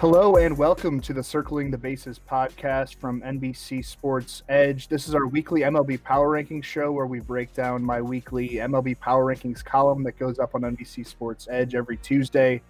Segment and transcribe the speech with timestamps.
[0.00, 4.86] Hello and welcome to the Circling the Bases podcast from NBC Sports Edge.
[4.86, 9.00] This is our weekly MLB Power Rankings show where we break down my weekly MLB
[9.00, 12.62] Power Rankings column that goes up on NBC Sports Edge every Tuesday.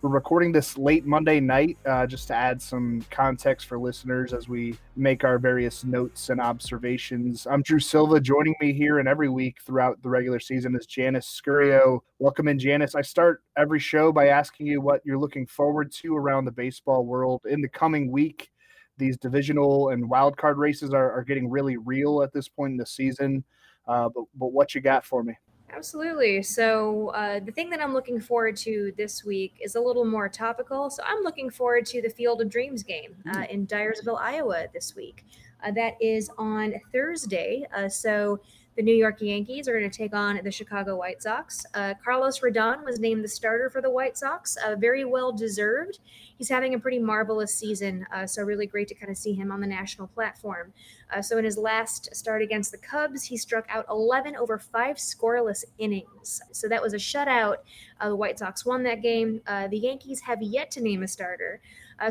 [0.00, 4.48] We're recording this late Monday night uh, just to add some context for listeners as
[4.48, 7.48] we make our various notes and observations.
[7.50, 8.20] I'm Drew Silva.
[8.20, 11.98] Joining me here and every week throughout the regular season is Janice Scurio.
[12.20, 12.94] Welcome in, Janice.
[12.94, 17.04] I start every show by asking you what you're looking forward to around the baseball
[17.04, 18.50] world in the coming week.
[18.98, 22.76] These divisional and wild card races are, are getting really real at this point in
[22.76, 23.42] the season.
[23.88, 25.34] Uh, but, but what you got for me?
[25.70, 26.42] Absolutely.
[26.42, 30.28] So, uh, the thing that I'm looking forward to this week is a little more
[30.28, 30.88] topical.
[30.90, 34.96] So, I'm looking forward to the Field of Dreams game uh, in Dyersville, Iowa this
[34.96, 35.26] week.
[35.62, 37.66] Uh, that is on Thursday.
[37.76, 38.40] Uh, so,
[38.78, 41.66] the New York Yankees are going to take on the Chicago White Sox.
[41.74, 45.98] Uh, Carlos Rodon was named the starter for the White Sox, uh, very well deserved.
[46.36, 49.50] He's having a pretty marvelous season, uh, so really great to kind of see him
[49.50, 50.72] on the national platform.
[51.12, 54.94] Uh, so in his last start against the Cubs, he struck out 11 over five
[54.98, 56.40] scoreless innings.
[56.52, 57.56] So that was a shutout.
[58.00, 59.40] Uh, the White Sox won that game.
[59.48, 61.60] Uh, the Yankees have yet to name a starter.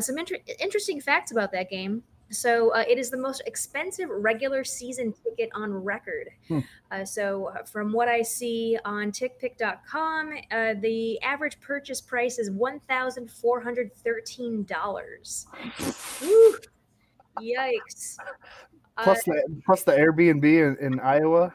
[0.00, 2.02] some inter- interesting facts about that game.
[2.30, 6.28] So uh, it is the most expensive regular season ticket on record.
[6.48, 6.60] Hmm.
[6.90, 12.50] Uh, so uh, from what I see on TickPick.com, uh, the average purchase price is
[12.50, 15.46] one thousand four hundred thirteen dollars.
[17.40, 18.18] Yikes!
[19.02, 21.54] Plus uh, the plus the Airbnb in, in Iowa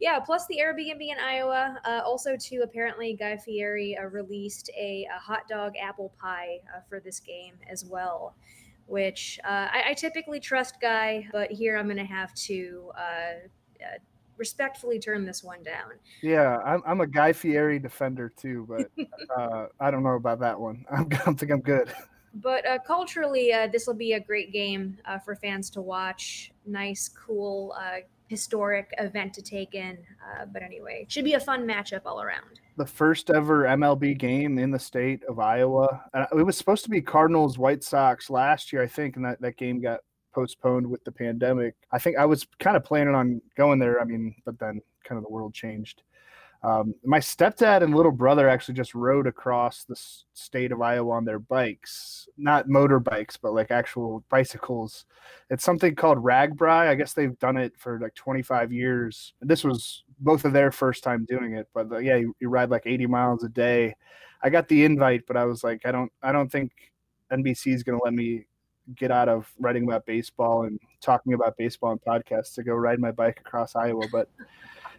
[0.00, 1.78] yeah, plus the Airbnb in Iowa.
[1.84, 6.80] Uh, also, too, apparently Guy Fieri uh, released a, a, hot dog apple pie uh,
[6.88, 8.34] for this game as well
[8.86, 13.02] which uh, I, I, typically trust Guy, but here I'm going to have to uh,
[13.82, 13.98] uh,
[14.36, 15.92] respectfully turn this one down.
[16.22, 18.90] Yeah, I'm, I'm a Guy Fieri defender too, but
[19.36, 20.84] uh, I don't know about that one.
[20.90, 21.92] I'm, I think I'm good.
[22.34, 26.50] But uh, culturally, uh, this will be a great game for fans to watch.
[26.64, 27.74] Nice, cool,
[28.28, 29.98] historic event to take in.
[30.50, 34.70] but anyway, should be a fun matchup all around the first ever MLB game in
[34.70, 36.02] the state of Iowa.
[36.14, 39.40] Uh, it was supposed to be Cardinals White Sox last year, I think, and that,
[39.40, 40.00] that game got
[40.34, 41.74] postponed with the pandemic.
[41.90, 44.00] I think I was kind of planning on going there.
[44.00, 46.02] I mean, but then kind of the world changed.
[46.64, 49.96] Um, my stepdad and little brother actually just rode across the
[50.32, 55.04] state of Iowa on their bikes, not motorbikes, but like actual bicycles.
[55.50, 56.88] It's something called RAGBRAI.
[56.88, 59.34] I guess they've done it for like 25 years.
[59.40, 62.70] This was both of their first time doing it, but uh, yeah, you, you ride
[62.70, 63.94] like 80 miles a day.
[64.42, 66.72] I got the invite, but I was like, I don't, I don't think
[67.32, 68.46] NBC is going to let me
[68.96, 72.98] get out of writing about baseball and talking about baseball and podcasts to go ride
[72.98, 74.06] my bike across Iowa.
[74.10, 74.28] But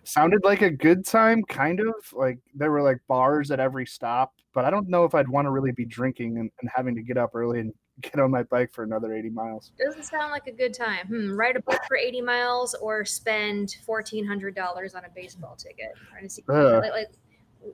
[0.04, 4.34] sounded like a good time, kind of like there were like bars at every stop,
[4.54, 7.02] but I don't know if I'd want to really be drinking and, and having to
[7.02, 9.72] get up early and get on my bike for another 80 miles.
[9.78, 11.08] Doesn't sound like a good time.
[11.08, 15.94] Hmm, ride a bike for 80 miles or spend $1,400 on a baseball ticket.
[16.12, 17.12] Trying to see, uh, like, like,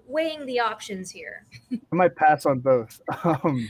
[0.08, 1.46] weighing the options here.
[1.72, 3.02] I might pass on both.
[3.24, 3.70] Um,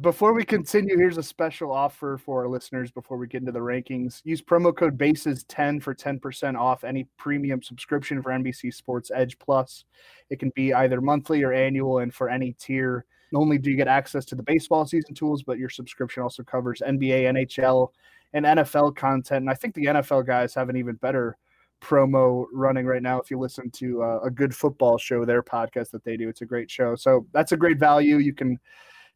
[0.00, 3.60] Before we continue, here's a special offer for our listeners before we get into the
[3.60, 4.22] rankings.
[4.24, 9.84] Use promo code BASES10 for 10% off any premium subscription for NBC Sports Edge Plus.
[10.30, 13.76] It can be either monthly or annual, and for any tier, not only do you
[13.76, 17.90] get access to the baseball season tools, but your subscription also covers NBA, NHL,
[18.32, 19.42] and NFL content.
[19.42, 21.36] And I think the NFL guys have an even better
[21.80, 23.20] promo running right now.
[23.20, 26.40] If you listen to uh, a good football show, their podcast that they do, it's
[26.40, 26.96] a great show.
[26.96, 28.16] So that's a great value.
[28.16, 28.58] You can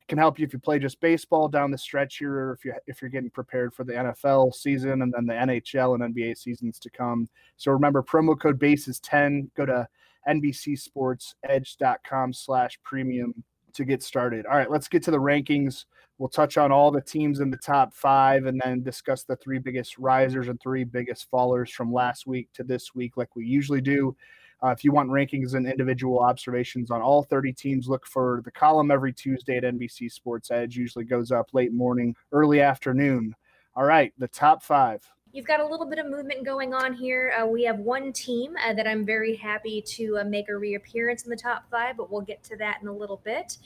[0.09, 2.73] can help you if you play just baseball down the stretch here, or if you
[2.87, 6.79] if you're getting prepared for the NFL season and then the NHL and NBA seasons
[6.81, 7.29] to come.
[7.57, 9.51] So remember, promo code base is 10.
[9.57, 9.87] Go to
[10.29, 13.45] NBCSportsEdge.com slash premium
[13.75, 14.47] to get started.
[14.47, 15.85] All right, let's get to the rankings.
[16.19, 19.61] We'll touch on all the teams in the top five and then discuss the three
[19.61, 23.81] biggest risers and three biggest fallers from last week to this week, like we usually
[23.81, 24.17] do.
[24.63, 28.51] Uh, if you want rankings and individual observations on all 30 teams, look for the
[28.51, 30.77] column every Tuesday at NBC Sports Edge.
[30.77, 33.35] Usually goes up late morning, early afternoon.
[33.77, 35.09] All right, the top five.
[35.31, 37.35] You've got a little bit of movement going on here.
[37.39, 41.25] Uh, we have one team uh, that I'm very happy to uh, make a reappearance
[41.25, 43.59] in the top five, but we'll get to that in a little bit.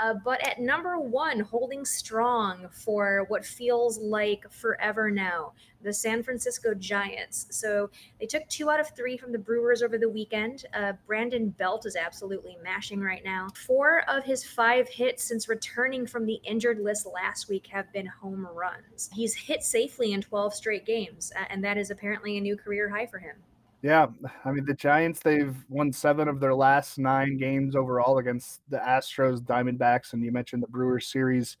[0.00, 5.52] Uh, but at number one, holding strong for what feels like forever now,
[5.82, 7.46] the San Francisco Giants.
[7.50, 10.66] So they took two out of three from the Brewers over the weekend.
[10.74, 13.48] Uh, Brandon Belt is absolutely mashing right now.
[13.54, 18.06] Four of his five hits since returning from the injured list last week have been
[18.06, 19.10] home runs.
[19.12, 21.09] He's hit safely in 12 straight games,
[21.50, 23.36] and that is apparently a new career high for him.
[23.82, 24.06] Yeah,
[24.44, 28.78] I mean the Giants they've won 7 of their last 9 games overall against the
[28.78, 31.56] Astros, Diamondbacks and you mentioned the Brewers series.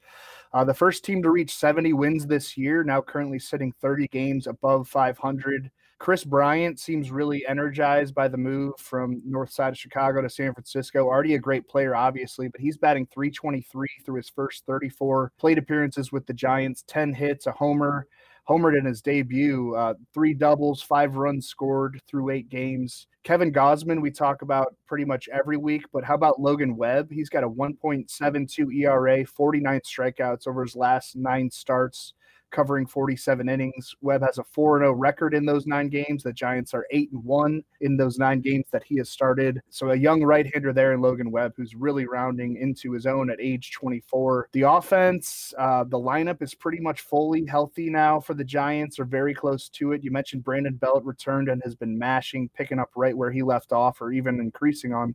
[0.52, 4.46] Uh, the first team to reach 70 wins this year, now currently sitting 30 games
[4.46, 5.70] above 500.
[6.00, 10.54] Kris Bryant seems really energized by the move from north side of Chicago to San
[10.54, 11.04] Francisco.
[11.04, 16.10] Already a great player, obviously, but he's batting 323 through his first 34 plate appearances
[16.10, 18.06] with the Giants, 10 hits, a homer
[18.50, 23.06] homered in his debut, uh, three doubles, five runs scored through eight games.
[23.22, 27.12] Kevin Gausman, we talk about pretty much every week, but how about Logan Webb?
[27.12, 32.14] He's got a 1.72 ERA, 49 strikeouts over his last nine starts
[32.50, 33.94] covering 47 innings.
[34.00, 36.22] Webb has a 4 0 record in those nine games.
[36.22, 39.60] The Giants are 8 and 1 in those nine games that he has started.
[39.70, 43.30] So a young right hander there in Logan Webb, who's really rounding into his own
[43.30, 44.48] at age 24.
[44.52, 49.04] The offense, uh, the lineup is pretty much fully healthy now for the Giants, or
[49.04, 50.04] very close to it.
[50.04, 53.72] You mentioned Brandon Belt returned and has been mashing, picking up right where he left
[53.72, 55.14] off, or even increasing on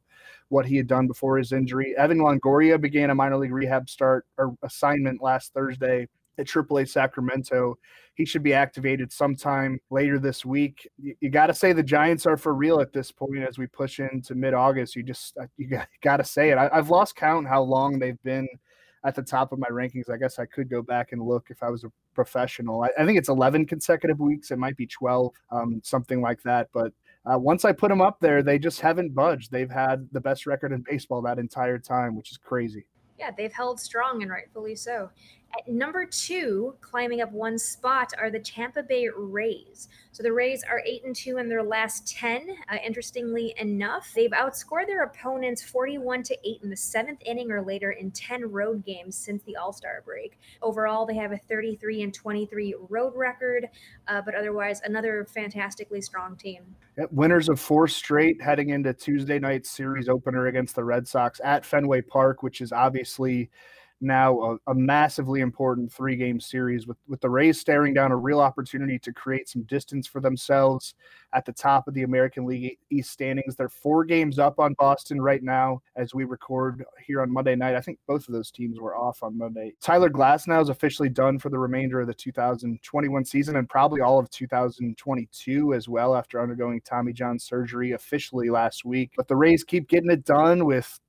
[0.50, 1.96] what he had done before his injury.
[1.98, 7.78] Evan Longoria began a minor league rehab start or assignment last Thursday at AAA Sacramento.
[8.16, 10.88] He should be activated sometime later this week.
[10.98, 13.68] You, you got to say the Giants are for real at this point as we
[13.68, 14.96] push into mid August.
[14.96, 16.58] You just uh, you got to say it.
[16.58, 18.48] I, I've lost count how long they've been
[19.06, 20.10] at the top of my rankings.
[20.10, 22.84] I guess I could go back and look if I was a professional.
[22.84, 24.52] I, I think it's 11 consecutive weeks.
[24.52, 26.70] It might be 12, um, something like that.
[26.74, 26.92] But
[27.26, 29.52] uh, once I put them up there, they just haven't budged.
[29.52, 32.88] They've had the best record in baseball that entire time, which is crazy.
[33.20, 35.10] Yeah, they've held strong and rightfully so.
[35.58, 39.88] At number two, climbing up one spot, are the Tampa Bay Rays.
[40.12, 42.50] So the Rays are eight and two in their last ten.
[42.70, 47.62] Uh, interestingly enough, they've outscored their opponents forty-one to eight in the seventh inning or
[47.62, 50.38] later in ten road games since the All Star break.
[50.62, 53.70] Overall, they have a thirty-three and twenty-three road record,
[54.10, 56.64] uh, but otherwise another fantastically strong team.
[56.98, 61.40] Yep, winners of four straight heading into Tuesday night's series opener against the Red Sox
[61.46, 63.50] at Fenway Park, which is obviously
[64.02, 68.18] now a, a, massively important three game series with, with the Rays staring down a
[68.18, 70.96] real opportunity to create some distance for themselves
[71.34, 73.56] at the top of the American League East standings.
[73.56, 77.76] They're four games up on Boston right now as we record here on Monday night.
[77.76, 79.74] I think both of those teams were off on Monday.
[79.82, 84.20] Tyler Glasnow is officially done for the remainder of the 2021 season and probably all
[84.20, 89.12] of 2022 as well after undergoing Tommy John surgery officially last week.
[89.16, 91.00] But the Rays keep getting it done with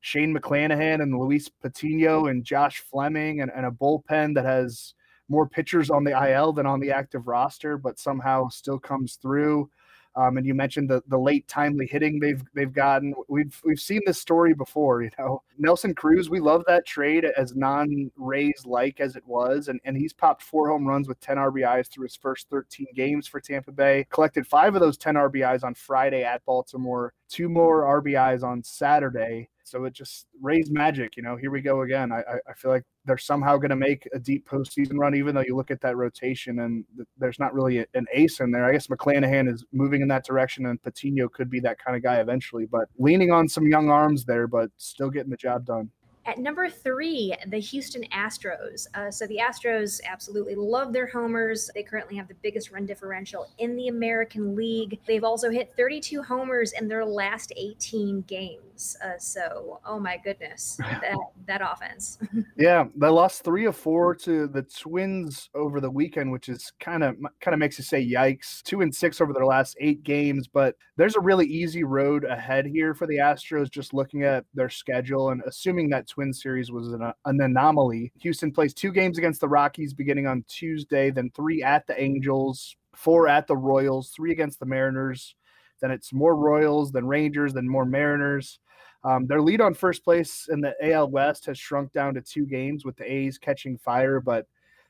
[0.00, 4.94] Shane McClanahan and Luis Patino and Josh Fleming and, and a bullpen that has
[5.28, 9.68] more pitchers on the IL than on the active roster, but somehow still comes through.
[10.16, 13.14] Um, and you mentioned the the late timely hitting they've they've gotten.
[13.28, 15.02] We've we've seen this story before.
[15.02, 16.30] You know, Nelson Cruz.
[16.30, 20.42] We love that trade as non Rays like as it was, and and he's popped
[20.42, 24.06] four home runs with 10 RBIs through his first 13 games for Tampa Bay.
[24.08, 27.12] Collected five of those 10 RBIs on Friday at Baltimore.
[27.28, 29.50] Two more RBIs on Saturday.
[29.66, 31.16] So it just raised magic.
[31.16, 32.12] You know, here we go again.
[32.12, 35.42] I, I feel like they're somehow going to make a deep postseason run, even though
[35.42, 38.64] you look at that rotation and th- there's not really a, an ace in there.
[38.64, 42.02] I guess McClanahan is moving in that direction, and Patino could be that kind of
[42.04, 42.66] guy eventually.
[42.66, 45.90] But leaning on some young arms there, but still getting the job done.
[46.26, 48.88] At number three, the Houston Astros.
[48.94, 51.70] Uh, so the Astros absolutely love their homers.
[51.72, 54.98] They currently have the biggest run differential in the American League.
[55.06, 58.96] They've also hit 32 homers in their last 18 games.
[59.02, 61.16] Uh, so, oh my goodness, that,
[61.46, 62.18] that offense.
[62.56, 67.02] yeah, they lost three of four to the Twins over the weekend, which is kind
[67.02, 68.62] of kind of makes you say yikes.
[68.62, 72.66] Two and six over their last eight games, but there's a really easy road ahead
[72.66, 73.70] here for the Astros.
[73.70, 78.10] Just looking at their schedule and assuming that Twin series was an, an anomaly.
[78.20, 82.74] Houston plays two games against the Rockies beginning on Tuesday, then three at the Angels,
[82.94, 85.34] four at the Royals, three against the Mariners.
[85.82, 88.60] Then it's more Royals, then Rangers, then more Mariners.
[89.04, 92.46] Um, their lead on first place in the AL West has shrunk down to two
[92.46, 94.46] games with the A's catching fire, but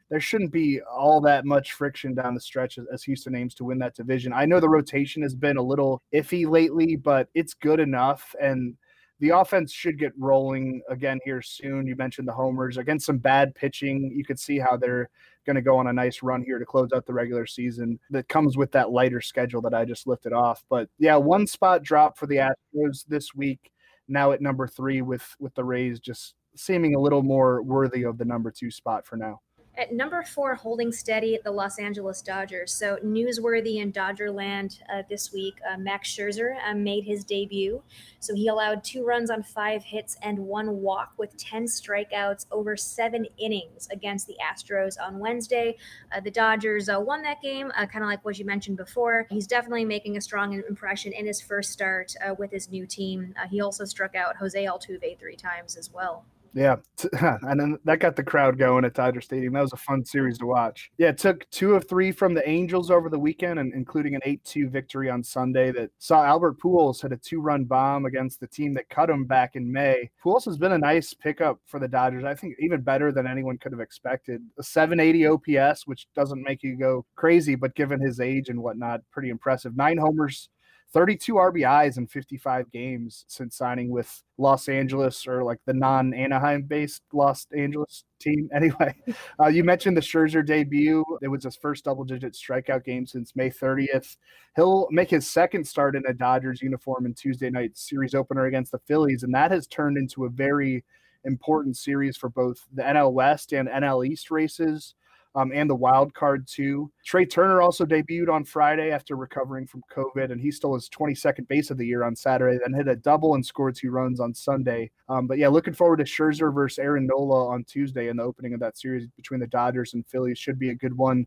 [0.08, 3.64] there shouldn't be all that much friction down the stretch as, as, Houston aims to
[3.64, 4.32] win that division.
[4.32, 8.32] I know the rotation has been a little iffy lately, but it's good enough.
[8.40, 8.76] And
[9.20, 11.86] the offense should get rolling again here soon.
[11.86, 14.12] You mentioned the homers against some bad pitching.
[14.14, 15.08] You could see how they're
[15.46, 18.28] going to go on a nice run here to close out the regular season that
[18.28, 20.64] comes with that lighter schedule that I just lifted off.
[20.68, 23.70] But yeah, one spot drop for the Astros this week.
[24.08, 28.18] Now at number three with with the Rays just seeming a little more worthy of
[28.18, 29.40] the number two spot for now.
[29.78, 32.72] At number four, holding steady, at the Los Angeles Dodgers.
[32.72, 37.82] So newsworthy in Dodgerland uh, this week, uh, Max Scherzer uh, made his debut.
[38.18, 42.74] So he allowed two runs on five hits and one walk with 10 strikeouts over
[42.74, 45.76] seven innings against the Astros on Wednesday.
[46.10, 49.26] Uh, the Dodgers uh, won that game, uh, kind of like what you mentioned before.
[49.28, 53.34] He's definitely making a strong impression in his first start with his new team.
[53.50, 56.24] he also struck out Jose Altuve three times as well.
[56.56, 56.76] Yeah,
[57.20, 59.52] and then that got the crowd going at Dodger Stadium.
[59.52, 60.90] That was a fun series to watch.
[60.96, 64.22] Yeah, it took two of three from the Angels over the weekend, and including an
[64.24, 68.72] eight-two victory on Sunday that saw Albert Pujols hit a two-run bomb against the team
[68.72, 70.08] that cut him back in May.
[70.24, 72.24] Pujols has been a nice pickup for the Dodgers.
[72.24, 74.40] I think even better than anyone could have expected.
[74.58, 79.02] A 780 OPS, which doesn't make you go crazy, but given his age and whatnot,
[79.12, 79.76] pretty impressive.
[79.76, 80.48] Nine homers
[80.96, 86.62] 32 RBIs in 55 games since signing with Los Angeles or like the non Anaheim
[86.62, 88.48] based Los Angeles team.
[88.54, 88.94] Anyway,
[89.38, 91.04] uh, you mentioned the Scherzer debut.
[91.20, 94.16] It was his first double digit strikeout game since May 30th.
[94.56, 98.72] He'll make his second start in a Dodgers uniform in Tuesday night series opener against
[98.72, 100.82] the Phillies, and that has turned into a very
[101.24, 104.94] important series for both the NL West and NL East races
[105.36, 106.90] um, and the wild card too.
[107.04, 111.46] Trea Turner also debuted on Friday after recovering from COVID, and he stole his 22nd
[111.46, 114.34] base of the year on Saturday, then hit a double and scored two runs on
[114.34, 114.90] Sunday.
[115.10, 118.54] Um, but yeah, looking forward to Scherzer versus Aaron Nola on Tuesday in the opening
[118.54, 120.38] of that series between the Dodgers and Phillies.
[120.38, 121.26] Should be a good one.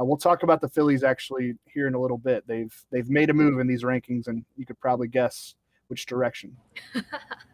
[0.00, 2.46] Uh, we'll talk about the Phillies actually here in a little bit.
[2.46, 5.54] They've they've made a move in these rankings, and you could probably guess
[5.88, 6.56] which direction.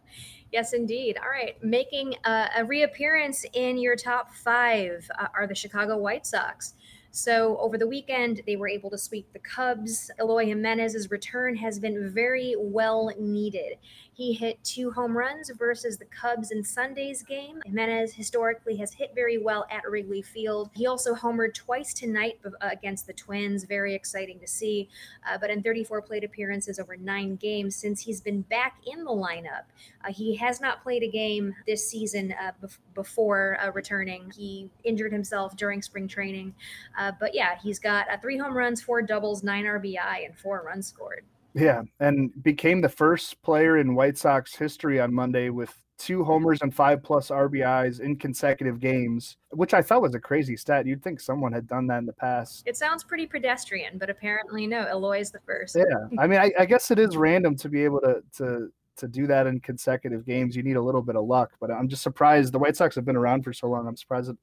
[0.51, 1.17] Yes, indeed.
[1.21, 1.61] All right.
[1.63, 6.73] Making uh, a reappearance in your top five uh, are the Chicago White Sox.
[7.11, 10.11] So over the weekend, they were able to sweep the Cubs.
[10.19, 13.77] Eloy Jimenez's return has been very well needed.
[14.17, 17.61] He hit two home runs versus the Cubs in Sunday's game.
[17.63, 20.71] Jimenez historically has hit very well at Wrigley Field.
[20.73, 23.65] He also homered twice tonight uh, against the Twins.
[23.65, 24.89] Very exciting to see.
[25.29, 29.11] Uh, but in 34 plate appearances over nine games since he's been back in the
[29.11, 29.65] lineup,
[30.03, 34.31] uh, he has not played a game this season uh, bef- before uh, returning.
[34.35, 36.55] He injured himself during spring training.
[36.97, 40.87] Uh, but yeah, he's got three home runs, four doubles, nine RBI, and four runs
[40.87, 41.23] scored.
[41.57, 46.61] Yeah, and became the first player in White Sox history on Monday with two homers
[46.61, 50.85] and five plus RBIs in consecutive games, which I thought was a crazy stat.
[50.85, 52.63] You'd think someone had done that in the past.
[52.67, 54.87] It sounds pretty pedestrian, but apparently no.
[54.87, 55.75] Eloy is the first.
[55.75, 55.83] Yeah,
[56.19, 59.27] I mean, I, I guess it is random to be able to to to do
[59.27, 60.55] that in consecutive games.
[60.55, 62.53] You need a little bit of luck, but I'm just surprised.
[62.53, 63.87] The White Sox have been around for so long.
[63.87, 64.37] I'm surprised it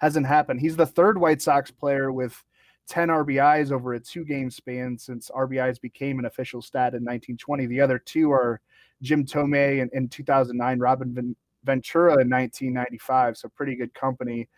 [0.00, 0.60] hasn't happened.
[0.60, 2.42] He's the third White Sox player with
[2.88, 7.66] 10 RBIs over a two game span since RBIs became an official stat in 1920.
[7.66, 8.60] The other two are
[9.02, 13.36] Jim Thome in, in 2009, Robin Ventura in 1995.
[13.36, 14.48] So pretty good company.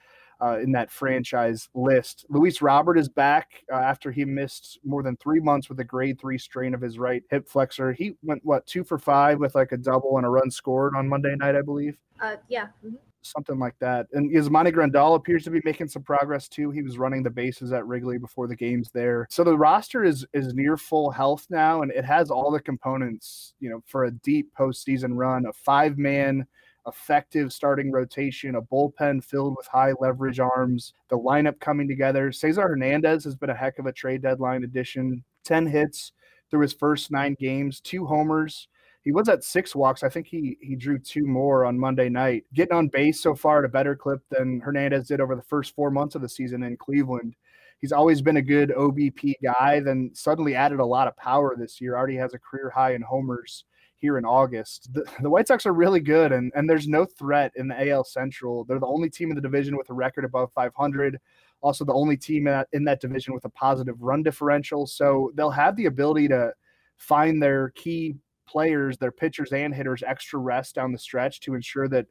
[0.41, 2.27] Uh, in that franchise list.
[2.29, 6.21] Luis Robert is back uh, after he missed more than three months with a grade
[6.21, 7.93] three strain of his right hip flexor.
[7.93, 11.09] He went what two for five with like a double and a run scored on
[11.09, 11.97] Monday night, I believe.
[12.21, 12.67] Uh, yeah.
[12.85, 12.97] Mm-hmm.
[13.23, 14.07] Something like that.
[14.13, 16.71] And Yasmani Grandal appears to be making some progress too.
[16.71, 19.27] He was running the bases at Wrigley before the games there.
[19.31, 23.55] So the roster is is near full health now, and it has all the components,
[23.61, 25.47] you know, for a deep postseason run.
[25.47, 26.47] A five man
[26.87, 32.33] effective starting rotation, a bullpen filled with high leverage arms, the lineup coming together.
[32.33, 35.25] Cesar Hernandez has been a heck of a trade deadline addition.
[35.45, 36.13] 10 hits
[36.51, 38.69] through his first nine games, two homers.
[39.03, 40.03] He was at six walks.
[40.03, 42.45] I think he he drew two more on Monday night.
[42.55, 45.75] Getting on base so far at a better clip than Hernandez did over the first
[45.75, 47.35] four months of the season in Cleveland.
[47.81, 51.83] He's always been a good OBP guy, then suddenly added a lot of power this
[51.83, 51.97] year.
[51.97, 53.65] Already has a career high in homers
[54.05, 54.93] here in August.
[54.93, 58.05] The, the, White Sox are really good, and, and there's no threat in the AL
[58.05, 58.63] Central.
[58.65, 61.19] They're the only team in the division with a record above 500.
[61.63, 64.87] Also, the only team in that division with a positive run differential.
[64.87, 66.53] So they'll have the ability to
[66.99, 71.89] find their key players, their pitchers and hitters, extra rest down the stretch to ensure
[71.89, 72.05] that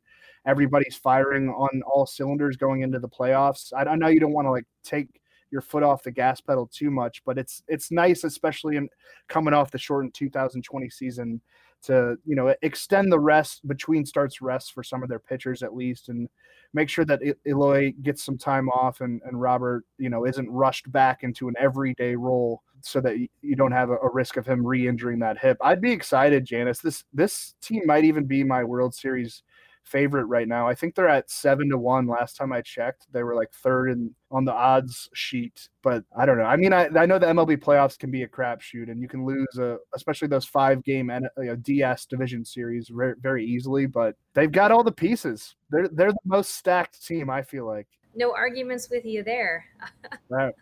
[0.48, 3.72] everybody's firing on all cylinders going into the playoffs.
[3.72, 5.22] I, I know you don't want to like take
[5.54, 8.90] your foot off the gas pedal too much, but it's it's nice, especially in
[9.30, 11.40] coming off the shortened 2020 season,
[11.84, 15.76] to you know extend the rest between starts rests for some of their pitchers at
[15.76, 16.28] least and
[16.74, 20.92] make sure that Eloy gets some time off and, and Robert you know isn't rushed
[20.92, 24.66] back into an everyday role so that you don't have a, a risk of him
[24.66, 25.58] re-injuring that hip.
[25.62, 26.80] I'd be excited, Janice.
[26.80, 29.44] This this team might even be my World Series
[29.84, 30.68] favorite right now.
[30.68, 32.08] I think they're at seven to one.
[32.08, 35.70] Last time I checked, they were like third in on the odds sheet.
[35.82, 36.46] But I don't know.
[36.46, 39.26] I mean, I, I know the MLB playoffs can be a crapshoot, and you can
[39.26, 43.86] lose, a, especially those five game you know, DS division series very, very easily.
[43.86, 45.56] But they've got all the pieces.
[45.70, 47.30] They're they're the most stacked team.
[47.30, 47.88] I feel like.
[48.16, 49.66] No arguments with you there.
[50.30, 50.54] right.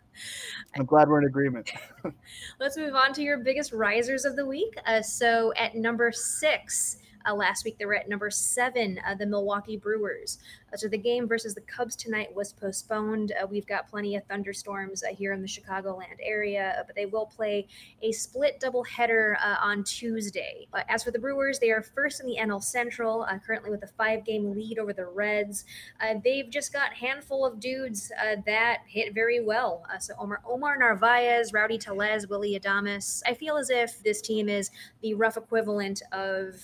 [0.76, 1.70] I'm glad we're in agreement.
[2.60, 4.74] Let's move on to your biggest risers of the week.
[4.86, 9.26] Uh, so at number six, uh, last week they were at number seven, uh, the
[9.26, 10.38] Milwaukee Brewers.
[10.72, 13.32] Uh, so the game versus the Cubs tonight was postponed.
[13.32, 17.06] Uh, we've got plenty of thunderstorms uh, here in the Chicagoland area, uh, but they
[17.06, 17.66] will play
[18.02, 20.66] a split doubleheader on Tuesday.
[20.88, 24.52] as for the Brewers, they are first in the NL Central, currently with a five-game
[24.52, 25.64] lead over the Reds.
[26.24, 28.10] they've just got handful of dudes
[28.46, 29.84] that hit very well.
[30.00, 33.22] so Omar, Omar Narvaez, Rowdy Tellez, Willie Adames.
[33.26, 34.70] I feel as if this team is
[35.02, 36.54] the rough equivalent of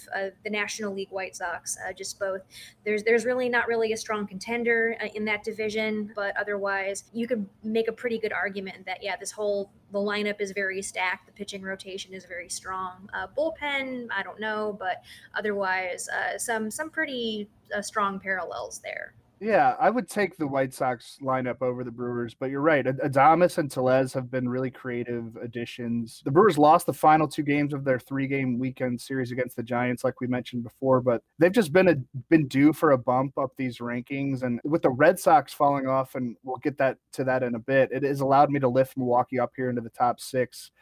[0.44, 1.76] the National League White Sox.
[1.96, 2.42] just both.
[2.84, 7.26] There's there's really not really a strong contender uh, in that division, but otherwise, you
[7.26, 11.26] could make a pretty good argument that yeah, this whole the lineup is very stacked,
[11.26, 13.08] the pitching rotation is very strong.
[13.12, 15.02] Uh, bullpen, I don't know, but
[15.34, 19.14] otherwise, uh, some some pretty uh, strong parallels there.
[19.40, 22.84] Yeah, I would take the White Sox lineup over the Brewers, but you're right.
[22.84, 26.22] Adames and Tellez have been really creative additions.
[26.24, 30.02] The Brewers lost the final two games of their three-game weekend series against the Giants,
[30.02, 31.94] like we mentioned before, but they've just been a,
[32.28, 34.42] been due for a bump up these rankings.
[34.42, 37.60] And with the Red Sox falling off, and we'll get that to that in a
[37.60, 40.72] bit, it has allowed me to lift Milwaukee up here into the top six.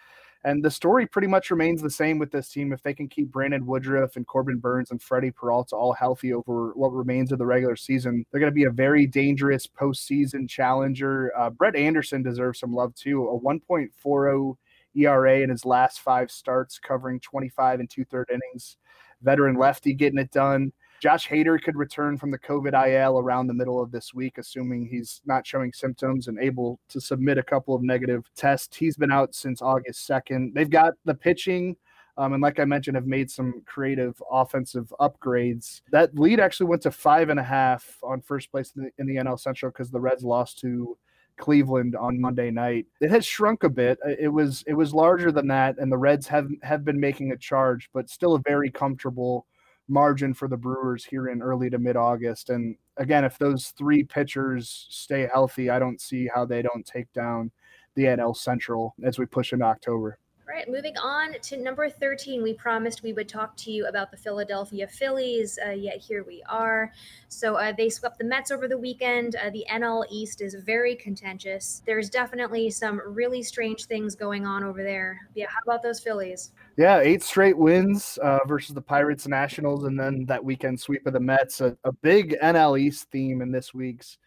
[0.47, 2.73] And the story pretty much remains the same with this team.
[2.73, 6.71] If they can keep Brandon Woodruff and Corbin Burnes and Freddy Peralta all healthy over
[6.75, 11.33] what remains of the regular season, they're going to be a very dangerous postseason challenger.
[11.37, 13.27] Uh, Brett Anderson deserves some love too.
[13.27, 14.57] A 1.40
[14.95, 18.77] ERA in his last five starts, covering 25 and two third innings.
[19.23, 20.73] Veteran lefty getting it done.
[21.01, 24.87] Josh Hader could return from the COVID IL around the middle of this week, assuming
[24.87, 28.77] he's not showing symptoms and able to submit a couple of negative tests.
[28.77, 30.55] He's been out since August 2nd.
[30.55, 31.77] They've got the pitching.
[32.19, 35.83] Um, and like I mentioned, have made some creative offensive upgrades.
[35.91, 39.07] That lead actually went to five and a half on first place in the, in
[39.07, 40.97] the NL Central because the Reds lost to
[41.37, 42.87] Cleveland on Monday night.
[43.01, 43.99] It has shrunk a bit.
[44.19, 47.37] It was it was larger than that, and the Reds have have been making a
[47.37, 49.47] charge, but still a very comfortable
[49.88, 52.51] margin for the Brewers here in early to mid August.
[52.51, 57.12] And again, if those three pitchers stay healthy, I don't see how they don't take
[57.12, 57.51] down
[57.94, 60.18] the NL Central as we push into October.
[60.49, 62.41] All right, moving on to number 13.
[62.41, 66.41] We promised we would talk to you about the Philadelphia Phillies, uh, yet here we
[66.49, 66.93] are.
[67.27, 69.35] So uh, they swept the Mets over the weekend.
[69.35, 71.83] Uh, the NL East is very contentious.
[71.85, 75.19] There's definitely some really strange things going on over there.
[75.35, 76.53] Yeah, how about those Phillies?
[76.77, 81.13] Yeah, eight straight wins uh, versus the Pirates Nationals, and then that weekend sweep of
[81.13, 81.61] the Mets.
[81.61, 84.19] A, a big NL East theme in this week's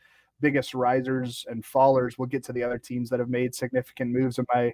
[0.42, 2.18] biggest risers and fallers.
[2.18, 4.74] We'll get to the other teams that have made significant moves in my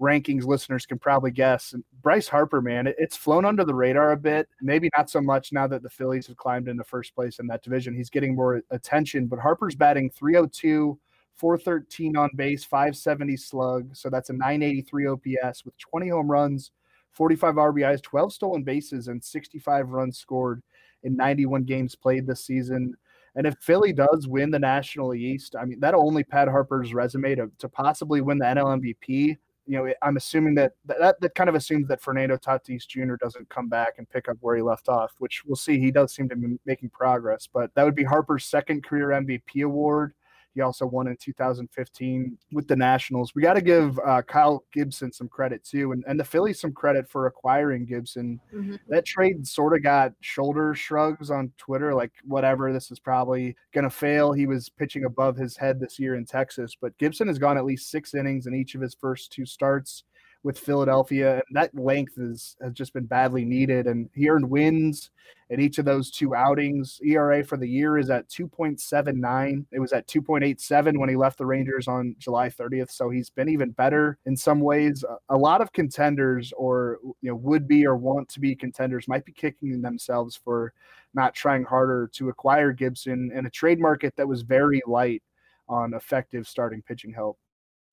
[0.00, 1.72] rankings listeners can probably guess.
[1.72, 4.48] And Bryce Harper, man, it's flown under the radar a bit.
[4.60, 7.62] Maybe not so much now that the Phillies have climbed into first place in that
[7.62, 7.94] division.
[7.94, 10.98] He's getting more attention, but Harper's batting 302,
[11.34, 13.96] 413 on base, 570 slug.
[13.96, 16.72] So that's a 983 OPS with 20 home runs,
[17.12, 20.62] 45 RBIs, 12 stolen bases, and 65 runs scored
[21.02, 22.94] in 91 games played this season.
[23.34, 27.34] And if Philly does win the National East, I mean, that'll only pad Harper's resume
[27.34, 29.36] to, to possibly win the NL MVP.
[29.66, 33.16] You know, I'm assuming that, that that kind of assumes that Fernando Tatis Jr.
[33.16, 35.78] doesn't come back and pick up where he left off, which we'll see.
[35.78, 39.64] He does seem to be making progress, but that would be Harper's second career MVP
[39.64, 40.14] award.
[40.56, 43.34] He also won in 2015 with the Nationals.
[43.34, 46.72] We got to give uh, Kyle Gibson some credit too, and, and the Phillies some
[46.72, 48.40] credit for acquiring Gibson.
[48.54, 48.76] Mm-hmm.
[48.88, 53.84] That trade sort of got shoulder shrugs on Twitter, like whatever, this is probably going
[53.84, 54.32] to fail.
[54.32, 57.66] He was pitching above his head this year in Texas, but Gibson has gone at
[57.66, 60.04] least six innings in each of his first two starts
[60.46, 61.34] with Philadelphia.
[61.34, 63.88] And that length is has just been badly needed.
[63.88, 65.10] And he earned wins
[65.50, 67.00] in each of those two outings.
[67.04, 69.66] ERA for the year is at 2.79.
[69.72, 72.92] It was at 2.87 when he left the Rangers on July 30th.
[72.92, 75.04] So he's been even better in some ways.
[75.28, 79.24] A lot of contenders or you know would be or want to be contenders might
[79.24, 80.72] be kicking themselves for
[81.12, 85.24] not trying harder to acquire Gibson in a trade market that was very light
[85.68, 87.36] on effective starting pitching help.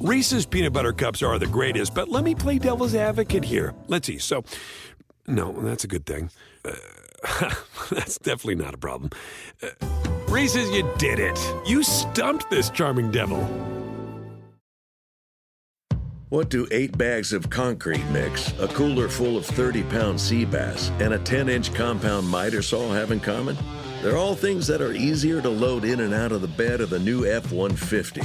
[0.00, 3.74] Reese's peanut butter cups are the greatest, but let me play devil's advocate here.
[3.86, 4.16] Let's see.
[4.16, 4.44] So,
[5.26, 6.30] no, that's a good thing.
[6.64, 6.72] Uh,
[7.90, 9.10] that's definitely not a problem.
[9.62, 9.68] Uh,
[10.26, 11.38] Reese's, you did it.
[11.66, 13.44] You stumped this charming devil.
[16.30, 20.90] What do eight bags of concrete mix, a cooler full of 30 pound sea bass,
[21.00, 23.58] and a 10 inch compound miter saw have in common?
[24.02, 26.88] They're all things that are easier to load in and out of the bed of
[26.88, 28.22] the new F 150.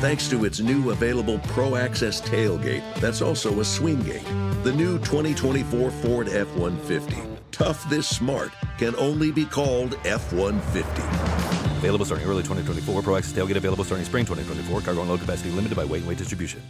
[0.00, 4.24] Thanks to its new available Pro Access tailgate, that's also a swing gate.
[4.62, 7.16] The new 2024 Ford F 150.
[7.50, 11.02] Tough this smart can only be called F 150.
[11.78, 13.02] Available starting early 2024.
[13.02, 14.82] Pro Access tailgate available starting spring 2024.
[14.82, 16.62] Cargo and load capacity limited by weight and weight distribution.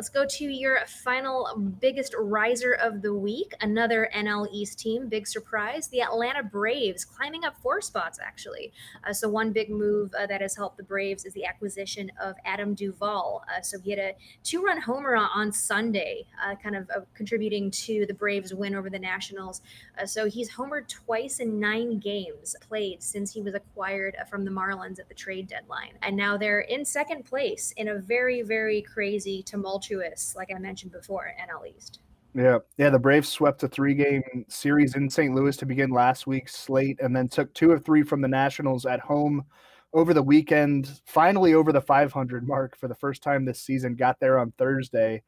[0.00, 3.52] Let's go to your final biggest riser of the week.
[3.60, 5.88] Another NL East team, big surprise.
[5.88, 8.72] The Atlanta Braves climbing up four spots, actually.
[9.06, 12.34] Uh, so, one big move uh, that has helped the Braves is the acquisition of
[12.46, 13.44] Adam Duvall.
[13.46, 17.70] Uh, so, he had a two run homer on Sunday, uh, kind of uh, contributing
[17.70, 19.60] to the Braves' win over the Nationals.
[20.00, 24.50] Uh, so, he's homered twice in nine games played since he was acquired from the
[24.50, 25.92] Marlins at the trade deadline.
[26.00, 29.89] And now they're in second place in a very, very crazy, tumultuous,
[30.36, 32.00] like I mentioned before, NL East.
[32.34, 32.90] Yeah, yeah.
[32.90, 35.34] The Braves swept a three-game series in St.
[35.34, 38.86] Louis to begin last week's slate, and then took two of three from the Nationals
[38.86, 39.44] at home
[39.92, 41.00] over the weekend.
[41.06, 43.96] Finally, over the 500 mark for the first time this season.
[43.96, 45.22] Got there on Thursday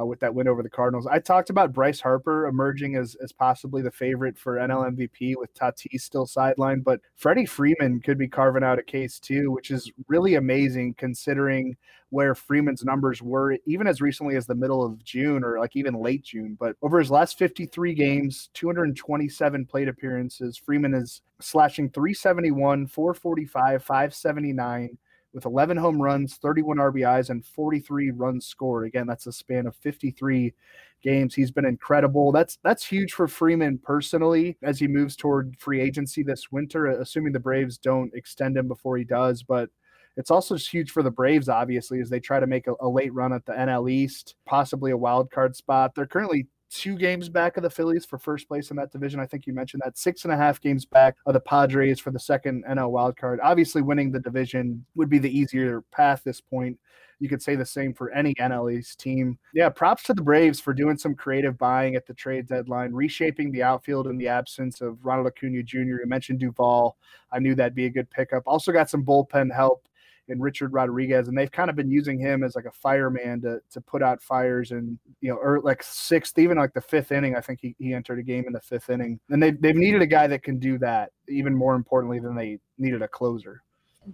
[0.00, 1.06] uh, with that win over the Cardinals.
[1.06, 5.54] I talked about Bryce Harper emerging as, as possibly the favorite for NL MVP with
[5.54, 9.90] Tatis still sidelined, but Freddie Freeman could be carving out a case too, which is
[10.08, 11.76] really amazing considering
[12.10, 15.94] where Freeman's numbers were even as recently as the middle of June or like even
[15.94, 16.56] late June.
[16.58, 24.98] But over his last 53 games, 227 plate appearances, Freeman is slashing 371, 445, 579
[25.36, 28.86] with 11 home runs, 31 RBIs, and 43 runs scored.
[28.86, 30.54] Again, that's a span of 53
[31.02, 31.34] games.
[31.34, 32.32] He's been incredible.
[32.32, 37.34] That's that's huge for Freeman personally as he moves toward free agency this winter, assuming
[37.34, 39.42] the Braves don't extend him before he does.
[39.42, 39.68] But
[40.16, 42.88] it's also just huge for the Braves, obviously, as they try to make a, a
[42.88, 45.94] late run at the NL East, possibly a wild card spot.
[45.94, 49.20] They're currently two games back of the Phillies for first place in that division.
[49.20, 52.10] I think you mentioned that six and a half games back of the Padres for
[52.10, 53.40] the second NL wild card.
[53.42, 56.78] Obviously, winning the division would be the easier path this point.
[57.18, 59.38] You could say the same for any NL East team.
[59.54, 63.52] Yeah, props to the Braves for doing some creative buying at the trade deadline, reshaping
[63.52, 65.78] the outfield in the absence of Ronald Acuna Jr.
[65.78, 66.98] You mentioned Duvall.
[67.32, 68.42] I knew that'd be a good pickup.
[68.46, 69.88] Also got some bullpen help
[70.28, 73.60] and Richard Rodriguez, and they've kind of been using him as like a fireman to
[73.70, 77.36] to put out fires and you know, or like sixth, even like the fifth inning.
[77.36, 80.02] I think he, he entered a game in the fifth inning, and they they've needed
[80.02, 83.62] a guy that can do that even more importantly than they needed a closer.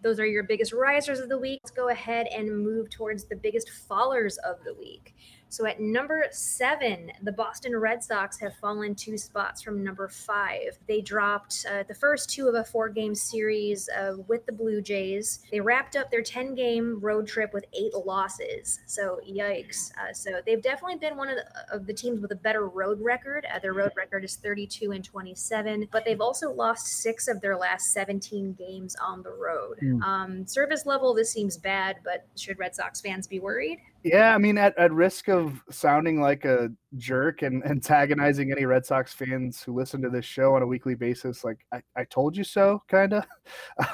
[0.03, 1.61] those are your biggest risers of the week.
[1.64, 5.14] Let's go ahead and move towards the biggest fallers of the week.
[5.53, 10.79] So at number seven, the Boston Red Sox have fallen two spots from number five.
[10.88, 14.81] They dropped uh, the first two of a four game series uh, with the Blue
[14.81, 15.41] Jays.
[15.51, 18.81] They wrapped up their 10 game road trip with eight losses.
[18.87, 19.93] So, yikes.
[19.99, 22.99] Uh, so, they've definitely been one of the, of the, teams with a better road
[23.03, 23.47] record.
[23.55, 27.59] Uh, their road record is 32 and 27, but they've also lost six of their
[27.59, 29.79] last 17 games on the road.
[29.83, 30.03] Mm.
[30.03, 33.81] Um, service level, this seems bad, but should Red Sox fans be worried?
[34.05, 38.85] Yeah, I mean, at, at risk of sounding like a jerk and antagonizing any Red
[38.85, 42.37] Sox fans who listen to this show on a weekly basis, like I, I told
[42.37, 43.25] you so, kind of.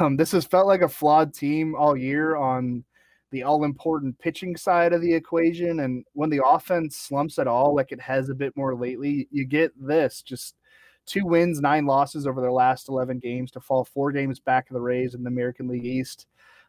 [0.01, 2.85] Um, this has felt like a flawed team all year on
[3.31, 5.81] the all important pitching side of the equation.
[5.81, 9.45] And when the offense slumps at all, like it has a bit more lately, you
[9.45, 10.57] get this just
[11.07, 14.75] two wins, nine losses over their last 11 games to fall four games back of
[14.75, 16.27] the Rays in the American League East.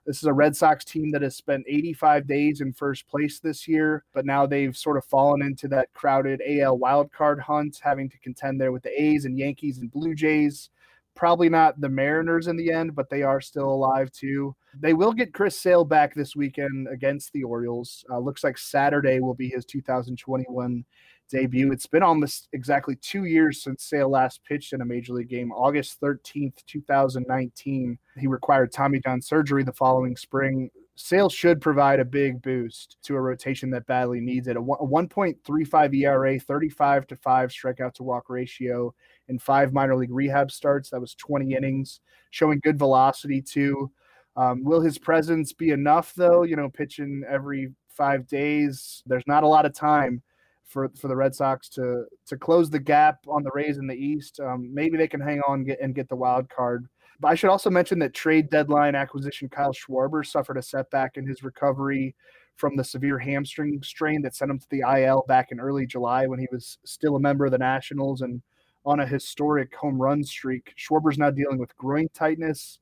[0.10, 3.68] This is a Red Sox team that has spent 85 days in first place this
[3.68, 8.18] year, but now they've sort of fallen into that crowded AL wildcard hunt, having to
[8.18, 10.72] contend there with the A's and Yankees and Blue Jays.
[11.14, 14.56] Probably not the Mariners in the end, but they are still alive too.
[14.80, 18.04] They will get Chris Sale back this weekend against the Orioles.
[18.10, 20.84] Uh, looks like Saturday will be his 2021
[21.30, 21.72] debut.
[21.72, 25.52] It's been almost exactly two years since Sale last pitched in a major league game,
[25.52, 27.98] August 13th, 2019.
[28.18, 30.70] He required Tommy John surgery the following spring.
[30.96, 34.58] Sale should provide a big boost to a rotation that badly needs it.
[34.58, 38.94] A 1.35 ERA, 35 to 5 strikeout to walk ratio
[39.30, 40.90] and five minor league rehab starts.
[40.90, 43.90] That was 20 innings, showing good velocity too.
[44.36, 46.44] Um, will his presence be enough though?
[46.44, 49.04] You know, pitching every five days.
[49.06, 50.22] There's not a lot of time
[50.70, 53.96] for for the Red Sox to to close the gap on the Rays in the
[53.96, 54.40] East.
[54.40, 56.88] Um, maybe they can hang on and get, and get the wild card.
[57.20, 61.28] But I should also mention that trade deadline acquisition Kyle Schwarber suffered a setback in
[61.28, 62.16] his recovery
[62.56, 66.28] from the severe hamstring strain that sent him to the IL back in early July
[66.28, 68.42] when he was still a member of the Nationals and
[68.86, 70.74] on a historic home run streak.
[70.78, 72.80] Schwarber's now dealing with groin tightness,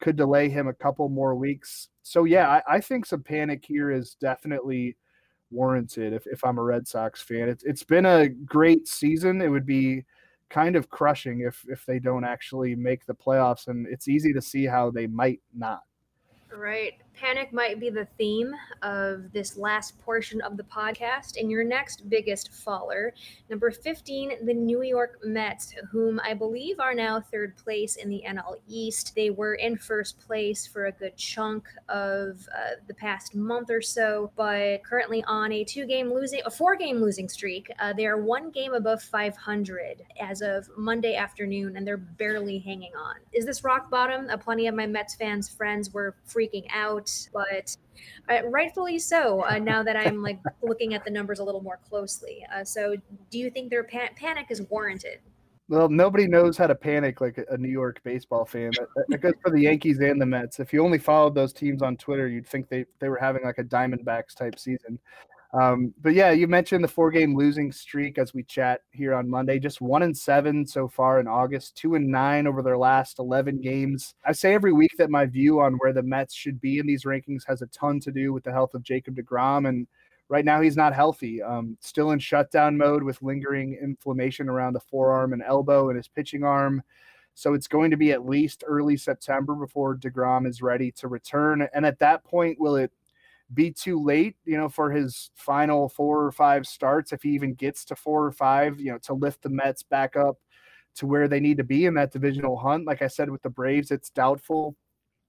[0.00, 1.88] could delay him a couple more weeks.
[2.02, 4.96] So yeah, I, I think some panic here is definitely
[5.50, 7.48] warranted if, if I'm a Red Sox fan.
[7.48, 9.40] It's it's been a great season.
[9.40, 10.04] It would be
[10.50, 14.42] kind of crushing if if they don't actually make the playoffs and it's easy to
[14.42, 15.82] see how they might not.
[16.54, 16.94] Right.
[17.20, 21.40] Panic might be the theme of this last portion of the podcast.
[21.40, 23.12] And your next biggest faller,
[23.50, 28.22] number 15, the New York Mets, whom I believe are now third place in the
[28.26, 29.14] NL East.
[29.16, 33.82] They were in first place for a good chunk of uh, the past month or
[33.82, 37.68] so, but currently on a two game losing, a four game losing streak.
[37.80, 42.92] Uh, they are one game above 500 as of Monday afternoon, and they're barely hanging
[42.94, 43.16] on.
[43.32, 44.28] Is this rock bottom?
[44.30, 47.76] Uh, plenty of my Mets fans' friends were freaking out but
[48.30, 49.44] uh, rightfully so.
[49.44, 52.96] Uh, now that I'm like looking at the numbers a little more closely, uh, so
[53.30, 55.20] do you think their pan- panic is warranted?
[55.70, 58.70] Well, nobody knows how to panic like a New York baseball fan.
[58.96, 60.60] That, that goes for the Yankees and the Mets.
[60.60, 63.58] If you only followed those teams on Twitter, you'd think they, they were having like
[63.58, 64.98] a Diamondbacks type season.
[65.54, 69.30] Um, but yeah, you mentioned the four game losing streak as we chat here on
[69.30, 69.58] Monday.
[69.58, 73.60] Just one and seven so far in August, two and nine over their last 11
[73.62, 74.14] games.
[74.26, 77.04] I say every week that my view on where the Mets should be in these
[77.04, 79.66] rankings has a ton to do with the health of Jacob DeGrom.
[79.68, 79.86] And
[80.28, 81.42] right now he's not healthy.
[81.42, 86.08] Um, still in shutdown mode with lingering inflammation around the forearm and elbow and his
[86.08, 86.82] pitching arm.
[87.32, 91.66] So it's going to be at least early September before DeGrom is ready to return.
[91.72, 92.92] And at that point, will it
[93.54, 97.54] be too late, you know, for his final four or five starts, if he even
[97.54, 100.36] gets to four or five, you know, to lift the Mets back up
[100.96, 102.86] to where they need to be in that divisional hunt.
[102.86, 104.76] Like I said with the Braves, it's doubtful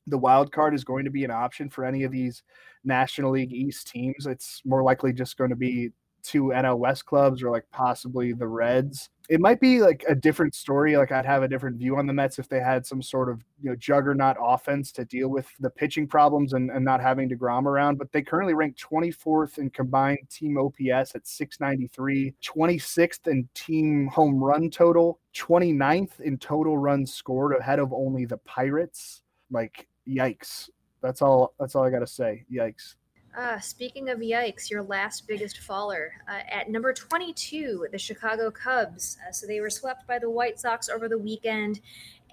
[0.10, 2.44] the wild card is going to be an option for any of these
[2.84, 4.26] National League East teams.
[4.26, 5.92] It's more likely just going to be
[6.30, 10.56] two NL West clubs or like possibly the Reds it might be like a different
[10.56, 10.98] story.
[10.98, 13.44] Like I'd have a different view on the Mets if they had some sort of
[13.62, 17.66] you know juggernaut offense to deal with the pitching problems and, and not having Degrom
[17.66, 18.00] around.
[18.00, 24.44] But they currently rank 24th in combined team OPS at 693, 26th in team home
[24.44, 29.22] run total, 29th in total runs scored, ahead of only the Pirates.
[29.52, 30.70] Like yikes!
[31.02, 31.54] That's all.
[31.60, 32.46] That's all I got to say.
[32.52, 32.96] Yikes.
[33.40, 36.12] Uh, speaking of yikes, your last biggest faller.
[36.28, 39.18] Uh, at number 22, the Chicago Cubs.
[39.26, 41.80] Uh, so they were swept by the White Sox over the weekend.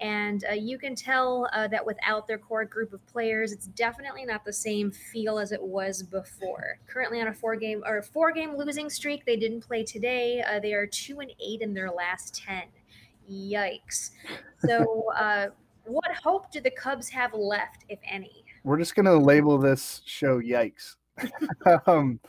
[0.01, 4.25] And uh, you can tell uh, that without their core group of players, it's definitely
[4.25, 6.77] not the same feel as it was before.
[6.87, 10.41] Currently on a four game or four game losing streak, they didn't play today.
[10.41, 12.63] Uh, they are two and eight in their last ten.
[13.31, 14.09] Yikes!
[14.59, 15.05] So
[15.85, 18.43] what hope do the Cubs have left, if any?
[18.67, 20.97] We're just gonna label this show "Yikes."
[21.87, 22.19] um,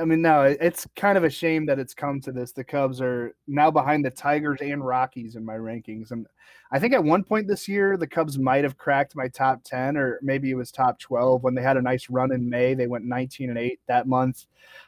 [0.00, 2.52] I mean, no, it's kind of a shame that it's come to this.
[2.52, 6.12] The Cubs are now behind the Tigers and Rockies in my rankings.
[6.12, 6.26] And
[6.70, 9.98] I think at one point this year, the Cubs might have cracked my top 10,
[9.98, 12.72] or maybe it was top 12 when they had a nice run in May.
[12.72, 14.46] They went 19 and 8 that month.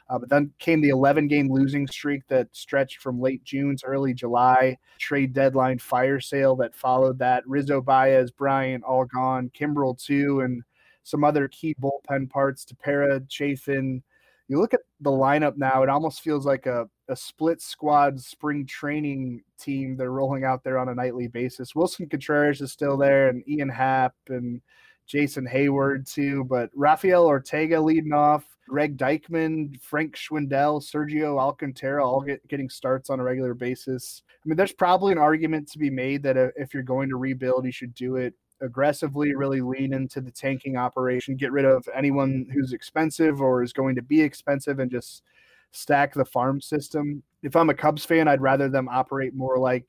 [0.09, 3.85] Uh, but then came the 11 game losing streak that stretched from late June to
[3.85, 7.47] early July, trade deadline fire sale that followed that.
[7.47, 9.51] Rizzo, Baez, Bryant, all gone.
[9.55, 10.41] Kimbrel, too.
[10.41, 10.63] And
[11.03, 14.03] some other key bullpen parts, Tepera, Chafin
[14.49, 18.65] you look at the lineup now, it almost feels like a, a split squad spring
[18.65, 21.73] training team they're rolling out there on a nightly basis.
[21.75, 24.59] Willson Contreras is still there, and Ian Happ and
[25.05, 32.21] Jason Heyward too, but Rafael Ortega leading off, Greg Deichmann, Frank Schwindel, Sergio Alcantara all
[32.21, 34.23] get, getting starts on a regular basis.
[34.43, 37.17] I mean, there's probably an argument to be made that uh, if you're going to
[37.17, 41.87] rebuild, you should do it aggressively really lean into the tanking operation, get rid of
[41.95, 45.23] anyone who's expensive or is going to be expensive and just
[45.71, 47.23] stack the farm system.
[47.43, 49.85] If I'm a Cubs fan, I'd rather them operate more like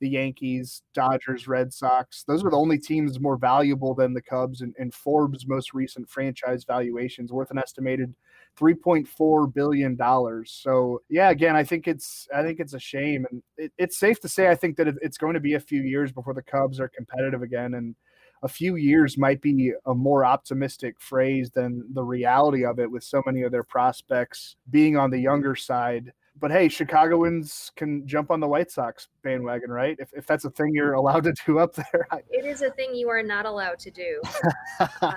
[0.00, 2.24] the Yankees, Dodgers, Red Sox.
[2.24, 6.64] Those are the only teams more valuable than the Cubs and, Forbes' most recent franchise
[6.64, 8.14] valuations worth an estimated–
[8.58, 10.58] 3.4 billion dollars.
[10.62, 14.20] So yeah, again, I think it's I think it's a shame, and it, it's safe
[14.20, 16.80] to say I think that it's going to be a few years before the Cubs
[16.80, 17.94] are competitive again, and
[18.42, 23.04] a few years might be a more optimistic phrase than the reality of it, with
[23.04, 28.30] so many of their prospects being on the younger side but hey, Chicagoans can jump
[28.30, 29.96] on the White Sox bandwagon, right?
[29.98, 32.08] If, if that's a thing you're allowed to do up there.
[32.30, 34.20] It is a thing you are not allowed to do.
[34.80, 35.12] uh,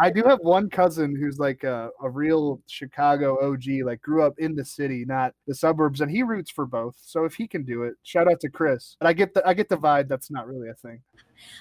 [0.00, 4.34] I do have one cousin who's like a, a, real Chicago OG, like grew up
[4.38, 6.96] in the city, not the suburbs, and he roots for both.
[7.00, 8.96] So if he can do it, shout out to Chris.
[8.98, 11.00] But I get the I get the vibe that's not really a thing.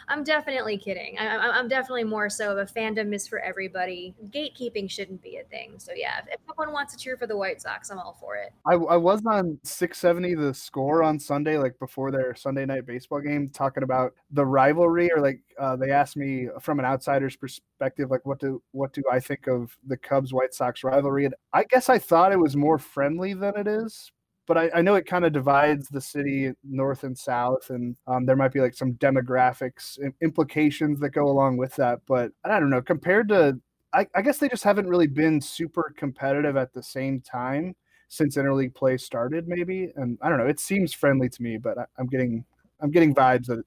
[0.08, 1.18] I'm definitely kidding.
[1.18, 4.16] I, am definitely more so of a fandom is for everybody.
[4.30, 5.76] Gatekeeping shouldn't be a thing.
[5.78, 8.36] So yeah, if, if someone wants to cheer for the White Sox, I'm all for
[8.36, 8.52] it.
[8.66, 13.20] I, I was on 670 the score on Sunday, like before their Sunday night baseball
[13.20, 18.10] game, talking about the rivalry, or like uh, they asked me from an outsider's perspective,
[18.10, 21.26] like what do what do I think of the Cubs White Sox rivalry?
[21.26, 24.12] And I guess I thought it was more friendly than it is
[24.50, 28.26] but I, I know it kind of divides the city north and south, and um,
[28.26, 32.00] there might be like some demographics implications that go along with that.
[32.08, 33.60] But I don't know, compared to,
[33.94, 37.76] I, I guess they just haven't really been super competitive at the same time
[38.10, 39.94] since interleague play started, maybe.
[39.96, 42.44] And I don't know, it seems friendly to me, but I, I'm getting,
[42.82, 43.64] I'm getting vibes that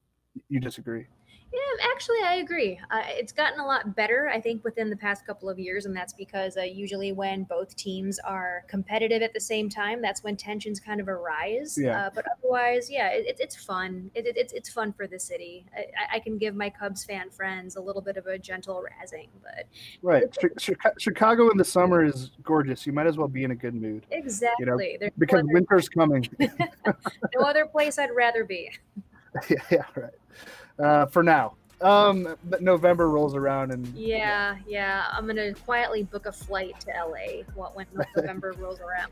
[0.48, 1.07] you disagree.
[1.52, 2.80] Yeah, actually, I agree.
[2.90, 5.94] Uh, it's gotten a lot better, I think, within the past couple of years, and
[5.94, 10.34] that's because uh, usually when both teams are competitive at the same time, that's when
[10.34, 11.76] tensions kind of arise.
[11.78, 12.06] Yeah.
[12.06, 14.10] Uh, but otherwise, yeah, it, it's fun.
[14.14, 15.66] It, it, it's it's fun for the city.
[15.76, 19.28] I, I, can give my Cubs fan friends a little bit of a gentle razzing,
[19.42, 19.66] but
[20.00, 20.24] right.
[20.98, 22.86] Chicago in the summer is gorgeous.
[22.86, 24.06] You might as well be in a good mood.
[24.10, 24.92] Exactly.
[24.98, 26.26] You know, because no winter's coming.
[26.40, 28.70] no other place I'd rather be.
[29.50, 30.12] yeah, yeah, right
[30.78, 31.54] uh, for now.
[31.82, 36.92] Um, but November rolls around and yeah, yeah, I'm gonna quietly book a flight to
[36.92, 39.11] LA What when November rolls around.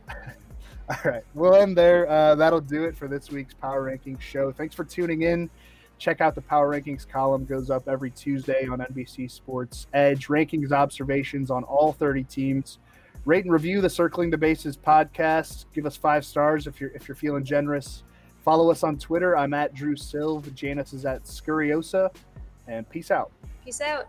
[0.88, 2.08] All right, we'll end there.
[2.08, 4.52] Uh, that'll do it for this week's Power Rankings show.
[4.52, 5.50] Thanks for tuning in.
[5.98, 10.28] Check out the Power Rankings column; goes up every Tuesday on NBC Sports Edge.
[10.28, 12.78] Rankings observations on all 30 teams.
[13.24, 15.66] Rate and review the Circling the Bases podcast.
[15.74, 18.04] Give us five stars if you're if you're feeling generous.
[18.44, 19.36] Follow us on Twitter.
[19.36, 20.52] I'm at Drew Silv.
[20.54, 22.14] Janice is at Scurriosa.
[22.66, 23.30] And peace out.
[23.64, 24.08] Peace out.